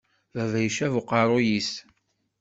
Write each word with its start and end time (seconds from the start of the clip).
Baba 0.35 0.59
icab 0.67 0.93
uqerru-s. 0.99 1.71